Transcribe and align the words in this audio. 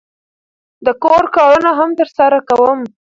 د 0.85 0.87
کور 1.03 1.23
کارونه 1.35 1.71
هم 1.79 1.89
ترسره 1.99 2.39
کوم. 2.49 2.79